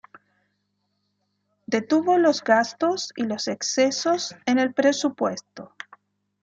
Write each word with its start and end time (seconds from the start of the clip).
Detuvo 1.67 2.17
los 2.17 2.43
gastos 2.43 3.13
y 3.15 3.25
los 3.25 3.47
excesos 3.47 4.35
en 4.47 4.57
el 4.57 4.73
presupuesto. 4.73 5.75